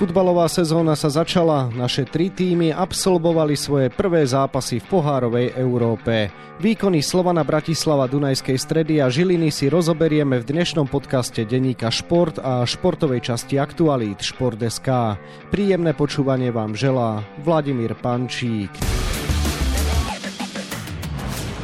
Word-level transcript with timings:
Futbalová 0.00 0.48
sezóna 0.48 0.96
sa 0.96 1.12
začala, 1.12 1.68
naše 1.76 2.08
tri 2.08 2.32
týmy 2.32 2.72
absolvovali 2.72 3.52
svoje 3.52 3.92
prvé 3.92 4.24
zápasy 4.24 4.80
v 4.80 4.88
pohárovej 4.88 5.52
Európe. 5.60 6.32
Výkony 6.56 7.04
Slovana 7.04 7.44
Bratislava 7.44 8.08
Dunajskej 8.08 8.56
stredy 8.56 9.04
a 9.04 9.12
Žiliny 9.12 9.52
si 9.52 9.68
rozoberieme 9.68 10.40
v 10.40 10.48
dnešnom 10.56 10.88
podcaste 10.88 11.44
denníka 11.44 11.92
Šport 11.92 12.40
a 12.40 12.64
športovej 12.64 13.28
časti 13.28 13.60
Aktualít 13.60 14.24
Šport.sk. 14.24 15.20
Príjemné 15.52 15.92
počúvanie 15.92 16.48
vám 16.48 16.72
želá 16.72 17.20
Vladimír 17.44 17.92
Pančík. 17.92 18.72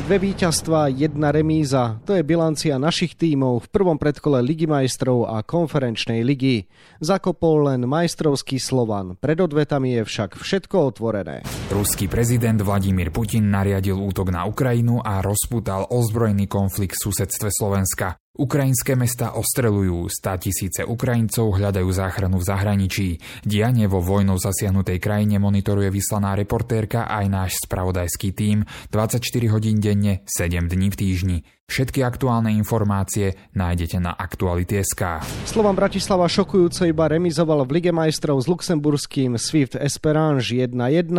Dve 0.07 0.23
víťazstva, 0.23 0.87
jedna 0.95 1.35
remíza. 1.35 1.99
To 2.07 2.15
je 2.15 2.23
bilancia 2.23 2.79
našich 2.79 3.19
tímov 3.19 3.67
v 3.67 3.71
prvom 3.75 3.99
predkole 3.99 4.39
Ligy 4.39 4.71
majstrov 4.71 5.27
a 5.27 5.43
konferenčnej 5.43 6.23
ligy. 6.23 6.71
Zakopol 7.03 7.67
len 7.67 7.91
majstrovský 7.91 8.63
Slovan. 8.63 9.19
Pred 9.19 9.51
odvetami 9.51 9.99
je 9.99 10.03
však 10.07 10.39
všetko 10.39 10.95
otvorené. 10.95 11.43
Ruský 11.75 12.07
prezident 12.07 12.55
Vladimír 12.63 13.11
Putin 13.11 13.51
nariadil 13.51 13.99
útok 13.99 14.31
na 14.31 14.47
Ukrajinu 14.47 15.03
a 15.03 15.19
rozputal 15.27 15.91
ozbrojený 15.91 16.47
konflikt 16.47 16.95
v 17.03 17.11
susedstve 17.11 17.51
Slovenska. 17.51 18.15
Ukrajinské 18.37 18.93
mesta 19.01 19.33
ostrelujú, 19.33 20.13
stá 20.13 20.37
tisíce 20.37 20.85
Ukrajincov 20.85 21.57
hľadajú 21.57 21.89
záchranu 21.89 22.37
v 22.37 22.49
zahraničí. 22.53 23.09
Dianie 23.41 23.89
vo 23.89 24.05
vojnou 24.05 24.37
zasiahnutej 24.37 25.01
krajine 25.01 25.41
monitoruje 25.41 25.89
vyslaná 25.89 26.37
reportérka 26.37 27.09
aj 27.09 27.25
náš 27.33 27.53
spravodajský 27.65 28.37
tím 28.37 28.69
24 28.93 29.25
hodín 29.49 29.81
denne, 29.81 30.21
7 30.29 30.69
dní 30.69 30.93
v 30.93 30.97
týždni. 31.01 31.39
Všetky 31.67 32.07
aktuálne 32.07 32.55
informácie 32.55 33.35
nájdete 33.51 33.99
na 33.99 34.15
Aktuality.sk. 34.15 35.19
Slovan 35.51 35.75
Bratislava 35.75 36.31
šokujúco 36.31 36.87
iba 36.87 37.11
remizoval 37.11 37.67
v 37.67 37.83
Lige 37.83 37.91
majstrov 37.91 38.39
s 38.39 38.47
luxemburským 38.47 39.35
Swift 39.35 39.75
Esperange 39.75 40.47
1-1. 40.47 41.11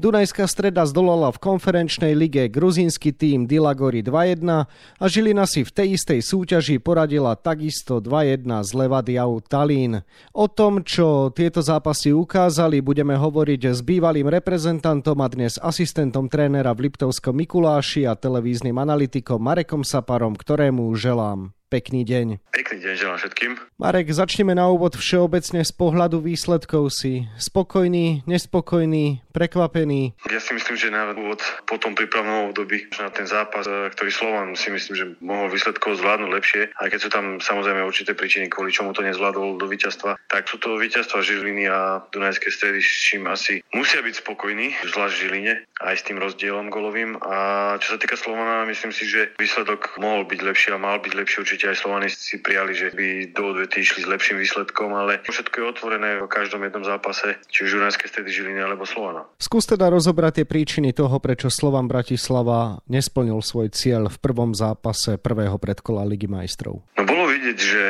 Dunajská 0.00 0.48
streda 0.48 0.88
zdolala 0.88 1.28
v 1.36 1.44
konferenčnej 1.44 2.16
lige 2.16 2.48
gruzínsky 2.48 3.12
tým 3.12 3.44
Dilagori 3.44 4.00
2-1 4.00 4.64
a 4.64 5.04
Žilina 5.04 5.44
si 5.44 5.68
v 5.68 5.70
tej 5.70 6.00
istej 6.00 6.24
súťaži 6.24 6.80
poradila 6.80 7.36
takisto 7.36 8.00
2-1 8.00 8.48
z 8.64 8.70
Levadiau 8.72 9.36
Talín. 9.44 10.00
O 10.32 10.48
tom, 10.48 10.80
čo 10.80 11.28
tieto 11.28 11.60
zápasy 11.60 12.16
ukázali, 12.16 12.80
budeme 12.80 13.20
hovoriť 13.20 13.76
s 13.76 13.84
bývalým 13.84 14.32
reprezentantom 14.32 15.20
a 15.20 15.28
dnes 15.28 15.60
asistentom 15.60 16.24
trénera 16.24 16.72
v 16.72 16.88
Liptovskom 16.88 17.36
Mikuláši 17.36 18.08
a 18.08 18.16
televíznym 18.16 18.80
analytikom 18.80 19.36
Marekom 19.36 19.84
Saparom, 19.90 20.38
ktorému 20.38 20.94
želám 20.94 21.50
Pekný 21.70 22.02
deň. 22.02 22.50
Pekný 22.50 22.82
deň 22.82 22.94
želám 22.98 23.18
všetkým. 23.22 23.54
Marek, 23.78 24.10
začneme 24.10 24.58
na 24.58 24.66
úvod 24.66 24.98
všeobecne 24.98 25.62
z 25.62 25.70
pohľadu 25.70 26.18
výsledkov 26.18 26.90
si. 26.90 27.30
Spokojný, 27.38 28.26
nespokojný, 28.26 29.22
prekvapený? 29.30 30.18
Ja 30.26 30.42
si 30.42 30.50
myslím, 30.58 30.74
že 30.74 30.90
na 30.90 31.14
úvod 31.14 31.38
po 31.70 31.78
tom 31.78 31.94
prípravnom 31.94 32.50
období 32.50 32.90
na 32.98 33.14
ten 33.14 33.30
zápas, 33.30 33.70
e, 33.70 33.86
ktorý 33.94 34.10
Slovan 34.10 34.58
si 34.58 34.74
myslím, 34.74 34.94
že 34.98 35.04
mohol 35.22 35.46
výsledkov 35.46 36.02
zvládnuť 36.02 36.30
lepšie, 36.34 36.62
aj 36.74 36.88
keď 36.90 37.00
sú 37.06 37.08
tam 37.14 37.38
samozrejme 37.38 37.86
určité 37.86 38.18
príčiny, 38.18 38.50
kvôli 38.50 38.74
čomu 38.74 38.90
to 38.90 39.06
nezvládol 39.06 39.54
do 39.54 39.70
víťazstva, 39.70 40.18
tak 40.26 40.50
sú 40.50 40.58
to 40.58 40.74
víťazstva 40.74 41.22
Žiliny 41.22 41.70
a 41.70 42.02
Dunajské 42.10 42.50
stredy, 42.50 42.82
s 42.82 43.14
čím 43.14 43.30
asi 43.30 43.62
musia 43.70 44.02
byť 44.02 44.26
spokojní, 44.26 44.74
zvlášť 44.90 45.14
Žiline, 45.22 45.54
aj 45.86 45.94
s 45.96 46.04
tým 46.04 46.18
rozdielom 46.18 46.66
golovým. 46.66 47.14
A 47.22 47.78
čo 47.78 47.94
sa 47.94 47.98
týka 48.02 48.18
Slovana, 48.18 48.66
myslím 48.66 48.90
si, 48.90 49.06
že 49.06 49.32
výsledok 49.38 49.96
mohol 50.02 50.26
byť 50.26 50.40
lepší 50.42 50.68
a 50.74 50.82
mal 50.82 50.98
byť 50.98 51.12
lepší 51.14 51.36
určite 51.40 51.59
určite 51.60 51.76
aj 51.76 51.84
Slovani 51.84 52.08
si 52.08 52.40
prijali, 52.40 52.72
že 52.72 52.88
by 52.96 53.36
do 53.36 53.52
odvety 53.52 53.84
išli 53.84 54.00
s 54.00 54.08
lepším 54.08 54.40
výsledkom, 54.40 54.96
ale 54.96 55.20
všetko 55.28 55.60
je 55.60 55.66
otvorené 55.68 56.08
v 56.16 56.24
každom 56.24 56.64
jednom 56.64 56.88
zápase, 56.88 57.36
či 57.52 57.68
už 57.68 57.76
Dunajské 57.76 58.08
stredy 58.08 58.32
Žiliny 58.32 58.64
alebo 58.64 58.88
Slovana. 58.88 59.28
Skús 59.36 59.68
teda 59.68 59.92
rozobrať 59.92 60.40
tie 60.40 60.46
príčiny 60.48 60.96
toho, 60.96 61.20
prečo 61.20 61.52
Slovan 61.52 61.84
Bratislava 61.84 62.80
nesplnil 62.88 63.44
svoj 63.44 63.68
cieľ 63.76 64.08
v 64.08 64.16
prvom 64.24 64.56
zápase 64.56 65.20
prvého 65.20 65.60
predkola 65.60 66.08
Ligy 66.08 66.32
majstrov. 66.32 66.80
No 66.96 67.04
bolo 67.04 67.28
vidieť, 67.28 67.58
že 67.60 67.82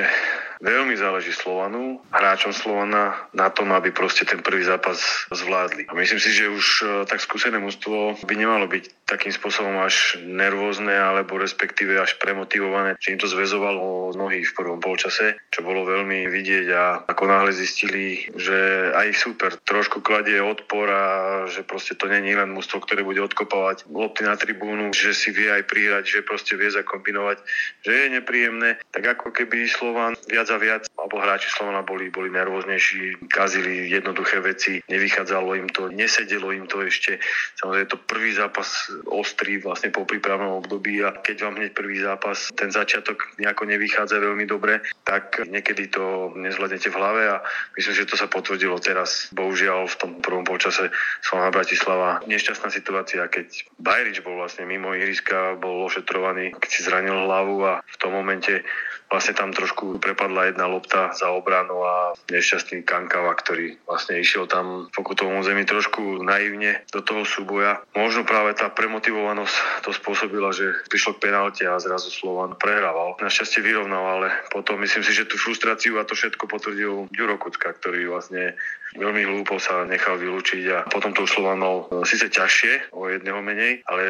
Veľmi 0.60 0.93
záleží 0.93 1.32
Slovanu, 1.32 2.04
hráčom 2.12 2.53
Slovana 2.53 3.16
na 3.32 3.48
tom, 3.48 3.72
aby 3.72 3.97
proste 3.97 4.28
ten 4.28 4.44
prvý 4.44 4.60
zápas 4.69 5.00
zvládli. 5.32 5.88
A 5.88 5.97
myslím 5.97 6.21
si, 6.21 6.37
že 6.37 6.53
už 6.53 6.66
e, 6.84 6.84
tak 7.09 7.25
skúsené 7.25 7.56
mužstvo 7.56 8.21
by 8.28 8.34
nemalo 8.37 8.69
byť 8.69 9.09
takým 9.09 9.32
spôsobom 9.32 9.81
až 9.81 10.20
nervózne 10.20 10.93
alebo 10.93 11.41
respektíve 11.41 11.97
až 11.97 12.20
premotivované, 12.20 13.00
že 13.00 13.16
im 13.16 13.19
to 13.19 13.25
zväzovalo 13.25 14.12
nohy 14.12 14.44
v 14.44 14.53
prvom 14.53 14.84
polčase, 14.84 15.41
čo 15.49 15.65
bolo 15.65 15.88
veľmi 15.88 16.28
vidieť 16.28 16.66
a 16.76 16.84
ako 17.09 17.25
náhle 17.25 17.56
zistili, 17.56 18.28
že 18.37 18.93
aj 18.93 19.16
super 19.16 19.56
trošku 19.65 20.04
kladie 20.04 20.44
odpor 20.44 20.87
a 20.93 21.04
že 21.49 21.65
proste 21.65 21.97
to 21.97 22.04
není 22.04 22.37
len 22.37 22.53
mužstvo, 22.53 22.84
ktoré 22.84 23.00
bude 23.00 23.25
odkopávať 23.25 23.88
lopty 23.88 24.28
na 24.28 24.37
tribúnu, 24.37 24.93
že 24.93 25.16
si 25.16 25.32
vie 25.32 25.49
aj 25.49 25.65
prihrať, 25.65 26.04
že 26.04 26.28
proste 26.28 26.53
vie 26.60 26.69
zakombinovať, 26.69 27.41
že 27.81 27.91
je 27.97 28.06
nepríjemné, 28.20 28.76
tak 28.93 29.16
ako 29.16 29.32
keby 29.32 29.65
Slovan 29.65 30.15
viac 30.28 30.50
a 30.50 30.59
viac, 30.59 30.91
alebo 30.99 31.22
hráči 31.22 31.49
Slovana 31.49 31.87
boli, 31.87 32.11
boli 32.11 32.28
nervóznejší, 32.34 33.31
kazili 33.31 33.88
jednoduché 33.88 34.43
veci, 34.43 34.83
nevychádzalo 34.91 35.55
im 35.55 35.69
to, 35.71 35.88
nesedelo 35.88 36.50
im 36.50 36.66
to 36.66 36.83
ešte. 36.83 37.22
Samozrejme, 37.62 37.87
je 37.87 37.93
to 37.94 37.99
prvý 38.05 38.31
zápas 38.34 38.69
ostrý 39.06 39.62
vlastne 39.62 39.94
po 39.94 40.05
prípravnom 40.05 40.61
období 40.61 41.00
a 41.06 41.15
keď 41.15 41.37
vám 41.47 41.55
hneď 41.62 41.72
prvý 41.72 42.03
zápas, 42.03 42.50
ten 42.59 42.75
začiatok 42.75 43.38
nejako 43.38 43.65
nevychádza 43.71 44.19
veľmi 44.19 44.44
dobre, 44.50 44.83
tak 45.06 45.43
niekedy 45.47 45.88
to 45.91 46.34
nezvládnete 46.34 46.91
v 46.91 46.99
hlave 46.99 47.22
a 47.31 47.37
myslím, 47.78 47.94
že 47.94 48.11
to 48.11 48.17
sa 48.19 48.27
potvrdilo 48.27 48.77
teraz. 48.82 49.31
Bohužiaľ 49.32 49.87
v 49.87 49.99
tom 49.99 50.11
prvom 50.19 50.44
polčase 50.44 50.91
Slovana 51.22 51.55
Bratislava 51.55 52.21
nešťastná 52.27 52.69
situácia, 52.72 53.27
keď 53.31 53.67
Bajrič 53.78 54.21
bol 54.27 54.37
vlastne 54.41 54.67
mimo 54.67 54.93
ihriska, 54.97 55.56
bol 55.61 55.87
ošetrovaný, 55.87 56.56
keď 56.59 56.69
si 56.71 56.81
zranil 56.82 57.27
hlavu 57.27 57.62
a 57.65 57.72
v 57.84 57.97
tom 58.00 58.17
momente 58.17 58.65
vlastne 59.11 59.34
tam 59.34 59.50
trošku 59.50 59.99
prepadla 59.99 60.40
jedna 60.49 60.71
lopta 60.71 61.12
za 61.12 61.28
obranu 61.34 61.83
a 61.84 61.97
nešťastný 62.31 62.87
Kankava, 62.87 63.34
ktorý 63.37 63.77
vlastne 63.84 64.23
išiel 64.23 64.47
tam 64.47 64.89
v 64.89 64.95
pokutovom 64.95 65.43
zemi 65.45 65.67
trošku 65.67 66.23
naivne 66.25 66.84
do 66.95 67.05
toho 67.05 67.27
súboja. 67.27 67.83
Možno 67.93 68.25
práve 68.25 68.56
tá 68.56 68.71
premotivovanosť 68.73 69.84
to 69.84 69.91
spôsobila, 69.93 70.55
že 70.55 70.73
prišlo 70.89 71.19
k 71.19 71.29
penalte 71.29 71.65
a 71.67 71.83
zrazu 71.83 72.09
Slovan 72.09 72.56
prehrával. 72.56 73.19
Našťastie 73.21 73.61
vyrovnal, 73.61 74.05
ale 74.21 74.29
potom 74.49 74.81
myslím 74.81 75.05
si, 75.05 75.12
že 75.12 75.29
tú 75.29 75.37
frustráciu 75.37 76.00
a 76.00 76.06
to 76.06 76.17
všetko 76.17 76.49
potvrdil 76.49 77.11
Ďuro 77.12 77.37
Kucka, 77.37 77.77
ktorý 77.77 78.09
vlastne 78.09 78.56
veľmi 78.99 79.23
hlúpo 79.23 79.62
sa 79.62 79.87
nechal 79.87 80.19
vylúčiť 80.19 80.62
a 80.75 80.79
potom 80.91 81.15
to 81.15 81.23
Slovan 81.29 81.62
mal 81.62 81.87
e, 81.87 82.03
síce 82.03 82.27
ťažšie, 82.27 82.91
o 82.91 83.06
jedného 83.06 83.39
menej, 83.39 83.87
ale 83.87 84.03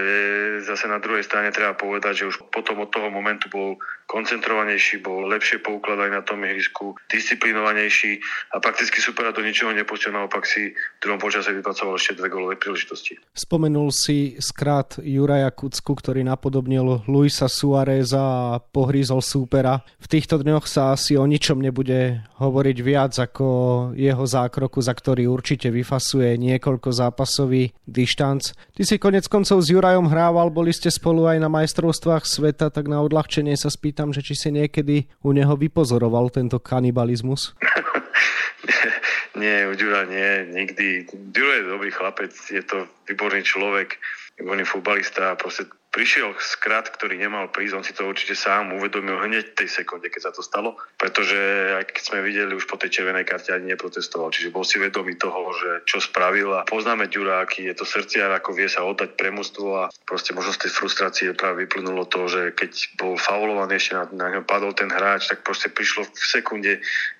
zase 0.64 0.88
na 0.88 0.96
druhej 0.96 1.26
strane 1.26 1.52
treba 1.52 1.76
povedať, 1.76 2.24
že 2.24 2.28
už 2.32 2.36
potom 2.48 2.80
od 2.80 2.88
toho 2.88 3.12
momentu 3.12 3.52
bol 3.52 3.76
koncentrovanejší, 4.08 5.04
bol 5.04 5.28
lepšie 5.28 5.60
poukladať 5.60 6.08
na 6.08 6.19
tom 6.26 6.42
ihrisku, 6.44 6.98
disciplinovanejší 7.06 8.20
a 8.52 8.60
prakticky 8.60 8.98
supera 8.98 9.30
do 9.30 9.40
ničoho 9.40 9.70
nepustil, 9.70 10.10
naopak 10.10 10.42
si 10.44 10.74
v 10.74 10.98
druhom 10.98 11.22
počase 11.22 11.54
vypracoval 11.54 11.94
ešte 11.94 12.18
dve 12.18 12.28
golové 12.28 12.54
príležitosti. 12.58 13.16
Spomenul 13.32 13.94
si 13.94 14.36
skrát 14.42 14.98
Juraja 14.98 15.54
Kucku, 15.54 15.94
ktorý 15.94 16.26
napodobnil 16.26 17.06
Luisa 17.06 17.46
Suareza 17.46 18.58
a 18.58 18.60
pohrízol 18.60 19.22
súpera. 19.22 19.86
V 20.02 20.10
týchto 20.10 20.42
dňoch 20.42 20.66
sa 20.66 20.98
asi 20.98 21.14
o 21.14 21.24
ničom 21.24 21.62
nebude 21.62 22.26
hovoriť 22.42 22.76
viac 22.82 23.12
ako 23.14 23.46
jeho 23.94 24.24
zákroku, 24.26 24.82
za 24.82 24.92
ktorý 24.92 25.30
určite 25.30 25.70
vyfasuje 25.70 26.34
niekoľko 26.40 26.90
zápasový 26.90 27.70
dištanc. 27.86 28.52
Ty 28.74 28.82
si 28.82 28.96
konec 28.98 29.30
koncov 29.30 29.62
s 29.62 29.70
Jurajom 29.70 30.10
hrával, 30.10 30.50
boli 30.50 30.74
ste 30.74 30.90
spolu 30.90 31.30
aj 31.30 31.38
na 31.38 31.48
majstrovstvách 31.52 32.26
sveta, 32.26 32.74
tak 32.74 32.90
na 32.90 33.04
odľahčenie 33.04 33.54
sa 33.54 33.70
spýtam 33.70 34.00
pýtam, 34.00 34.16
že 34.16 34.22
či 34.24 34.34
si 34.38 34.48
niekedy 34.48 35.10
u 35.20 35.34
neho 35.36 35.52
vypozoroval 36.00 36.32
tento 36.32 36.56
kanibalizmus? 36.56 37.52
nie, 39.42 39.68
Ďura 39.76 40.08
nie, 40.08 40.48
nikdy. 40.48 41.04
Ďuro 41.12 41.50
je 41.52 41.62
dobrý 41.68 41.90
chlapec, 41.92 42.32
je 42.48 42.64
to 42.64 42.88
výborný 43.04 43.44
človek, 43.44 44.00
výborný 44.40 44.64
futbalista 44.64 45.36
a 45.36 45.38
proste 45.38 45.68
prišiel 45.90 46.38
skrat, 46.38 46.88
ktorý 46.94 47.18
nemal 47.18 47.50
prísť, 47.50 47.74
on 47.74 47.84
si 47.84 47.92
to 47.92 48.06
určite 48.06 48.38
sám 48.38 48.70
uvedomil 48.78 49.18
hneď 49.26 49.58
tej 49.58 49.68
sekunde, 49.82 50.06
keď 50.06 50.30
sa 50.30 50.32
to 50.32 50.40
stalo, 50.40 50.78
pretože 50.94 51.36
aj 51.76 51.84
keď 51.90 52.02
sme 52.06 52.18
videli 52.22 52.54
už 52.54 52.70
po 52.70 52.78
tej 52.78 52.94
červenej 52.94 53.26
karte 53.26 53.50
ani 53.50 53.74
neprotestoval, 53.74 54.30
čiže 54.30 54.54
bol 54.54 54.62
si 54.62 54.78
vedomý 54.78 55.18
toho, 55.18 55.50
že 55.58 55.70
čo 55.90 55.98
spravil 55.98 56.54
a 56.54 56.62
poznáme 56.62 57.10
Ďura, 57.10 57.42
aký 57.42 57.66
je 57.66 57.74
to 57.74 57.82
srdciar, 57.82 58.30
ako 58.30 58.54
vie 58.54 58.70
sa 58.70 58.86
oddať 58.86 59.18
pre 59.18 59.34
a 59.50 59.88
proste 60.04 60.36
možno 60.36 60.52
z 60.54 60.68
tej 60.68 60.72
frustrácie 60.76 61.32
práve 61.32 61.64
vyplynulo 61.66 62.06
to, 62.06 62.28
že 62.28 62.52
keď 62.54 62.70
bol 63.00 63.16
faulovaný 63.16 63.80
ešte 63.80 63.96
na, 63.96 64.04
na 64.12 64.26
ňom 64.36 64.44
padol 64.44 64.76
ten 64.76 64.92
hráč, 64.92 65.26
tak 65.26 65.42
proste 65.42 65.72
prišlo 65.72 66.06
v 66.06 66.24
sekunde 66.28 66.72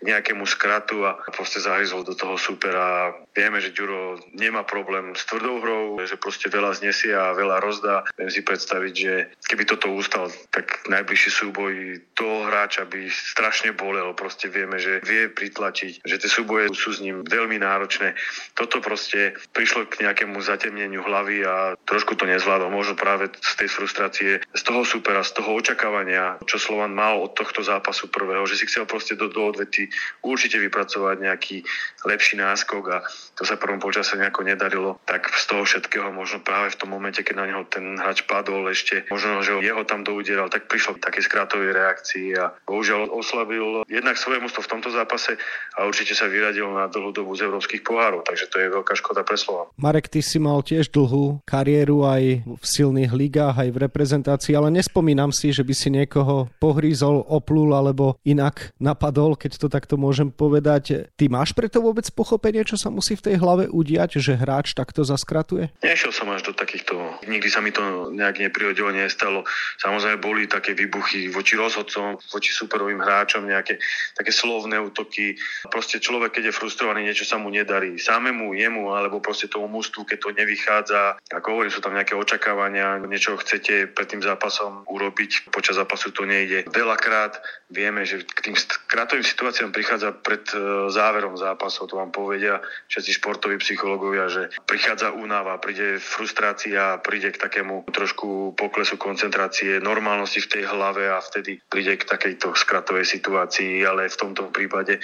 nejakému 0.05 0.44
skratu 0.44 1.08
a 1.08 1.17
proste 1.32 1.64
zahryzol 1.64 2.05
do 2.05 2.12
toho 2.12 2.37
supera. 2.37 3.17
Vieme, 3.32 3.58
že 3.58 3.72
Ďuro 3.72 4.20
nemá 4.37 4.62
problém 4.69 5.17
s 5.17 5.25
tvrdou 5.26 5.64
hrou, 5.64 5.84
že 6.05 6.20
proste 6.20 6.52
veľa 6.52 6.76
znesie 6.76 7.17
a 7.17 7.32
veľa 7.32 7.56
rozdá. 7.64 8.05
Viem 8.20 8.31
si 8.31 8.44
pred 8.44 8.59
predstaviť, 8.60 8.92
že 8.92 9.14
keby 9.48 9.64
toto 9.64 9.88
ustal, 9.88 10.28
tak 10.52 10.84
najbližší 10.84 11.32
súboj 11.32 12.04
toho 12.12 12.44
hráča 12.44 12.84
by 12.84 13.08
strašne 13.08 13.72
bolel. 13.72 14.12
Proste 14.12 14.52
vieme, 14.52 14.76
že 14.76 15.00
vie 15.00 15.32
pritlačiť, 15.32 16.04
že 16.04 16.20
tie 16.20 16.28
súboje 16.28 16.68
sú 16.76 16.92
s 16.92 17.00
ním 17.00 17.24
veľmi 17.24 17.56
náročné. 17.56 18.12
Toto 18.52 18.84
proste 18.84 19.32
prišlo 19.56 19.88
k 19.88 20.04
nejakému 20.04 20.36
zatemneniu 20.44 21.00
hlavy 21.00 21.40
a 21.48 21.72
trošku 21.88 22.20
to 22.20 22.28
nezvládol. 22.28 22.68
Možno 22.68 23.00
práve 23.00 23.32
z 23.32 23.54
tej 23.56 23.72
frustrácie, 23.72 24.44
z 24.44 24.62
toho 24.68 24.84
supera, 24.84 25.24
z 25.24 25.40
toho 25.40 25.56
očakávania, 25.56 26.36
čo 26.44 26.60
Slovan 26.60 26.92
mal 26.92 27.16
od 27.16 27.32
tohto 27.32 27.64
zápasu 27.64 28.12
prvého, 28.12 28.44
že 28.44 28.60
si 28.60 28.68
chcel 28.68 28.84
proste 28.84 29.16
do, 29.16 29.32
do 29.32 29.56
odvety 29.56 29.88
určite 30.20 30.60
vypracovať 30.60 31.16
nejaký 31.16 31.64
lepší 32.04 32.36
náskok 32.36 32.84
a 32.92 32.98
to 33.40 33.48
sa 33.48 33.56
prvom 33.56 33.80
počase 33.80 34.20
nejako 34.20 34.44
nedarilo, 34.44 35.00
tak 35.08 35.32
z 35.32 35.44
toho 35.48 35.64
všetkého 35.64 36.12
možno 36.12 36.44
práve 36.44 36.76
v 36.76 36.78
tom 36.84 36.92
momente, 36.92 37.24
keď 37.24 37.34
na 37.40 37.48
neho 37.48 37.64
ten 37.64 37.96
hráč 37.96 38.28
padol 38.28 38.50
ešte, 38.70 39.06
možno, 39.08 39.41
že 39.41 39.58
jeho 39.62 39.82
tam 39.87 40.02
doudieral, 40.02 40.50
tak 40.50 40.67
prišlo 40.67 40.99
k 40.99 41.05
takej 41.06 41.23
skrátovej 41.26 41.70
reakcii 41.75 42.29
a 42.37 42.55
bohužiaľ 42.67 43.11
oslabil 43.12 43.87
jednak 43.87 44.17
svoje 44.19 44.43
mústvo 44.43 44.64
v 44.67 44.70
tomto 44.76 44.91
zápase 44.91 45.38
a 45.79 45.87
určite 45.87 46.19
sa 46.19 46.26
vyradil 46.26 46.67
na 46.70 46.91
dlhú 46.91 47.14
dobu 47.14 47.32
z 47.38 47.47
európskych 47.47 47.87
pohárov, 47.87 48.26
takže 48.26 48.50
to 48.50 48.58
je 48.58 48.69
veľká 48.69 48.94
škoda 48.99 49.23
pre 49.23 49.38
Slovan. 49.38 49.70
Marek, 49.79 50.11
ty 50.11 50.20
si 50.20 50.43
mal 50.43 50.61
tiež 50.67 50.91
dlhú 50.91 51.41
kariéru 51.47 52.02
aj 52.02 52.43
v 52.43 52.64
silných 52.64 53.12
ligách, 53.14 53.56
aj 53.56 53.70
v 53.70 53.81
reprezentácii, 53.87 54.53
ale 54.58 54.75
nespomínam 54.75 55.31
si, 55.31 55.55
že 55.55 55.62
by 55.62 55.75
si 55.76 55.88
niekoho 55.93 56.50
pohrízol, 56.58 57.23
oplul 57.31 57.73
alebo 57.76 58.19
inak 58.26 58.75
napadol, 58.81 59.38
keď 59.38 59.61
to 59.61 59.69
takto 59.70 59.94
môžem 60.00 60.32
povedať. 60.32 61.12
Ty 61.14 61.25
máš 61.31 61.55
preto 61.55 61.85
vôbec 61.85 62.08
pochopenie, 62.11 62.64
čo 62.64 62.81
sa 62.81 62.88
musí 62.88 63.14
v 63.14 63.31
tej 63.31 63.37
hlave 63.38 63.69
udiať, 63.70 64.19
že 64.19 64.35
hráč 64.35 64.73
takto 64.73 65.05
zaskratuje? 65.05 65.70
Nešiel 65.85 66.11
som 66.11 66.32
až 66.32 66.50
do 66.50 66.53
takýchto, 66.56 66.96
nikdy 67.29 67.49
sa 67.53 67.61
mi 67.61 67.70
to 67.70 68.11
nejak 68.11 68.39
neprihodilo, 68.40 68.88
nestalo. 68.90 69.44
Samozrejme 69.78 70.19
boli 70.19 70.48
také 70.48 70.72
výbuchy 70.72 71.28
voči 71.28 71.60
rozhodcom, 71.60 72.16
voči 72.32 72.50
superovým 72.50 73.04
hráčom, 73.04 73.44
nejaké 73.44 73.76
také 74.16 74.32
slovné 74.32 74.81
útoky. 74.81 75.37
Proste 75.69 76.00
človek, 76.00 76.40
keď 76.40 76.50
je 76.50 76.56
frustrovaný, 76.56 77.04
niečo 77.04 77.28
sa 77.28 77.37
mu 77.37 77.52
nedarí. 77.52 78.00
Samému, 78.00 78.56
jemu, 78.56 78.96
alebo 78.96 79.20
proste 79.20 79.46
tomu 79.46 79.69
mústvu, 79.69 80.08
keď 80.08 80.19
to 80.19 80.31
nevychádza. 80.32 81.02
Ako 81.37 81.56
hovorím, 81.58 81.72
sú 81.72 81.84
tam 81.84 81.94
nejaké 81.94 82.16
očakávania, 82.16 82.96
niečo 83.04 83.37
chcete 83.37 83.92
pred 83.92 84.06
tým 84.08 84.22
zápasom 84.25 84.88
urobiť, 84.88 85.52
počas 85.52 85.76
zápasu 85.76 86.14
to 86.14 86.25
nejde. 86.25 86.66
Veľakrát 86.70 87.38
vieme, 87.70 88.06
že 88.06 88.22
k 88.22 88.50
tým 88.50 88.56
kratovým 88.86 89.26
situáciám 89.26 89.70
prichádza 89.75 90.14
pred 90.14 90.43
e, 90.54 90.90
záverom 90.90 91.38
zápasov, 91.38 91.90
to 91.90 91.98
vám 91.98 92.10
povedia 92.10 92.58
všetci 92.90 93.10
športoví 93.22 93.56
psychológovia, 93.62 94.26
že 94.31 94.43
prichádza 94.66 95.14
únava, 95.14 95.58
príde 95.62 96.02
frustrácia, 96.02 96.98
príde 97.02 97.34
k 97.34 97.43
takému 97.43 97.86
trošku 97.90 98.28
poklesu 98.55 98.97
koncentrácie, 99.00 99.81
normálnosti 99.81 100.44
v 100.44 100.50
tej 100.59 100.62
hlave 100.69 101.09
a 101.09 101.19
vtedy 101.23 101.61
príde 101.71 101.97
k 101.97 102.09
takejto 102.09 102.53
skratovej 102.55 103.06
situácii, 103.06 103.85
ale 103.87 104.11
v 104.11 104.21
tomto 104.21 104.50
prípade 104.53 105.00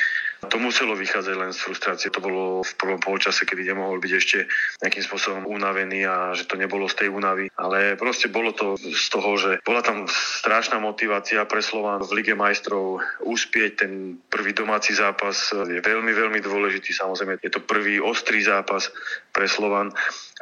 to 0.47 0.57
muselo 0.63 0.95
vychádzať 0.95 1.35
len 1.35 1.51
z 1.51 1.59
frustrácie. 1.59 2.09
To 2.13 2.23
bolo 2.23 2.63
v 2.63 2.73
prvom 2.79 3.01
polčase, 3.01 3.43
kedy 3.49 3.67
nemohol 3.67 3.99
byť 3.99 4.13
ešte 4.13 4.39
nejakým 4.85 5.05
spôsobom 5.05 5.43
unavený 5.49 6.07
a 6.07 6.37
že 6.37 6.47
to 6.47 6.61
nebolo 6.61 6.87
z 6.87 7.03
tej 7.03 7.09
únavy. 7.11 7.51
Ale 7.59 7.99
proste 7.99 8.31
bolo 8.31 8.55
to 8.55 8.79
z 8.79 9.07
toho, 9.11 9.31
že 9.41 9.51
bola 9.67 9.83
tam 9.83 10.07
strašná 10.07 10.79
motivácia 10.79 11.43
pre 11.49 11.65
Slován 11.65 12.05
v 12.05 12.23
Lige 12.23 12.35
majstrov 12.39 13.03
uspieť. 13.25 13.87
Ten 13.87 14.23
prvý 14.31 14.55
domáci 14.55 14.95
zápas 14.95 15.51
je 15.51 15.81
veľmi, 15.83 16.13
veľmi 16.15 16.39
dôležitý. 16.45 16.95
Samozrejme, 16.95 17.43
je 17.43 17.51
to 17.51 17.65
prvý 17.65 17.99
ostrý 17.99 18.45
zápas 18.45 18.93
pre 19.35 19.51
Slovan 19.51 19.91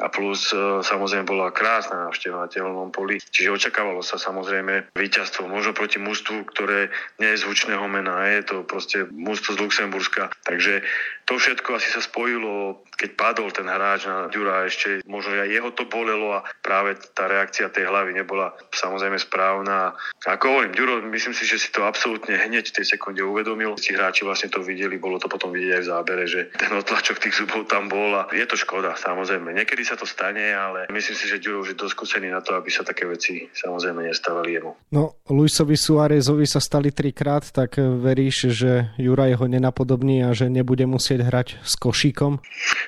a 0.03 0.11
plus 0.11 0.51
e, 0.51 0.83
samozrejme 0.83 1.23
bola 1.23 1.55
krásna 1.55 2.07
návšteva 2.07 2.51
tehelnom 2.75 2.91
poli. 2.91 3.23
Čiže 3.23 3.71
očakávalo 3.71 4.03
sa 4.03 4.19
samozrejme 4.19 4.91
víťazstvo, 4.91 5.47
možno 5.47 5.71
proti 5.71 5.95
mústvu, 5.95 6.43
ktoré 6.51 6.91
nie 7.23 7.31
je 7.31 7.47
zvučného 7.47 7.87
mena, 7.87 8.27
je 8.27 8.43
to 8.43 8.67
proste 8.67 9.07
mústvo 9.15 9.55
z 9.55 9.63
Luxemburska. 9.63 10.27
Takže 10.43 10.83
to 11.23 11.39
všetko 11.39 11.79
asi 11.79 11.89
sa 11.89 12.03
spojilo, 12.03 12.83
keď 12.99 13.09
padol 13.17 13.49
ten 13.49 13.65
hráč 13.65 14.05
na 14.05 14.27
Ďura, 14.29 14.67
ešte 14.67 15.01
možno 15.09 15.33
aj 15.39 15.49
jeho 15.49 15.71
to 15.73 15.89
bolelo 15.89 16.37
a 16.37 16.45
práve 16.61 16.99
tá 17.15 17.25
reakcia 17.25 17.71
tej 17.71 17.89
hlavy 17.89 18.13
nebola 18.13 18.53
samozrejme 18.75 19.17
správna. 19.17 19.95
Ako 20.27 20.45
hovorím, 20.51 20.75
Ďuro, 20.75 21.01
myslím 21.09 21.33
si, 21.33 21.47
že 21.47 21.57
si 21.57 21.73
to 21.73 21.87
absolútne 21.87 22.35
hneď 22.35 22.69
v 22.69 22.75
tej 22.81 22.85
sekunde 22.93 23.23
uvedomil. 23.25 23.73
Tí 23.79 23.97
hráči 23.97 24.21
vlastne 24.27 24.53
to 24.53 24.61
videli, 24.61 25.01
bolo 25.01 25.17
to 25.17 25.31
potom 25.31 25.49
vidieť 25.49 25.79
aj 25.79 25.81
v 25.81 25.89
zábere, 25.89 26.23
že 26.29 26.53
ten 26.53 26.69
otlačok 26.75 27.17
tých 27.17 27.41
zubov 27.41 27.65
tam 27.71 27.89
bol 27.89 28.13
a 28.13 28.29
je 28.29 28.45
to 28.45 28.59
škoda, 28.59 28.93
samozrejme. 28.93 29.49
Niekedy 29.55 29.81
sa 29.81 29.97
to 29.97 30.05
stane, 30.05 30.53
ale 30.53 30.85
myslím 30.93 31.17
si, 31.17 31.25
že 31.25 31.41
Ďuro 31.41 31.65
už 31.65 31.73
je 31.73 31.81
dosť 31.81 31.93
skúsený 31.97 32.29
na 32.29 32.45
to, 32.45 32.53
aby 32.53 32.64
sa 32.71 32.83
také 32.85 33.05
veci 33.09 33.49
samozrejme 33.51 34.05
nestávali 34.05 34.57
jemu. 34.57 34.71
No, 34.91 35.19
Luisovi 35.29 35.75
Suárezovi 35.77 36.45
sa 36.45 36.61
stali 36.61 36.93
trikrát, 36.93 37.49
tak 37.49 37.77
veríš, 37.79 38.53
že 38.53 38.93
Juraj 39.01 39.41
ho 39.41 39.45
nenapodobní 39.49 40.25
a 40.25 40.31
že 40.31 40.51
nebude 40.51 40.85
musieť 40.85 41.25
hrať 41.25 41.47
s 41.61 41.73
košíkom? 41.77 42.41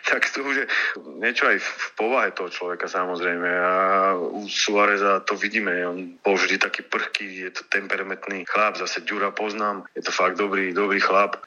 Tak 0.07 0.29
to 0.31 0.39
už 0.45 0.55
je 0.63 0.67
niečo 1.19 1.49
aj 1.49 1.57
v 1.59 1.85
povahe 1.97 2.29
toho 2.31 2.47
človeka 2.47 2.87
samozrejme 2.87 3.49
a 3.49 3.73
u 4.15 4.45
Suareza 4.47 5.19
to 5.25 5.35
vidíme, 5.35 5.73
on 5.83 6.17
bol 6.21 6.37
vždy 6.37 6.61
taký 6.61 6.85
prchký, 6.85 7.49
je 7.49 7.51
to 7.51 7.65
temperamentný 7.67 8.45
chlap, 8.47 8.77
zase 8.77 9.01
Ďura 9.03 9.33
poznám, 9.33 9.83
je 9.97 10.03
to 10.05 10.11
fakt 10.13 10.37
dobrý, 10.37 10.71
dobrý 10.73 11.01
chlap 11.01 11.41